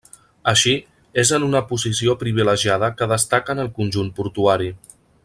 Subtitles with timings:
[0.51, 0.71] Així,
[1.23, 4.73] és en una posició privilegiada que destaca en el conjunt portuari.